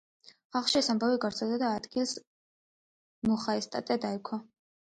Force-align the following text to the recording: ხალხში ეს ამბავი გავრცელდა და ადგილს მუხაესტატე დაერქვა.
ხალხში 0.55 0.77
ეს 0.79 0.89
ამბავი 0.93 1.19
გავრცელდა 1.25 1.59
და 1.63 1.69
ადგილს 1.81 2.15
მუხაესტატე 3.33 3.99
დაერქვა. 4.09 4.43